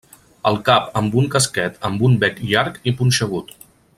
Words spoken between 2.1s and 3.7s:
bec llarg i punxegut.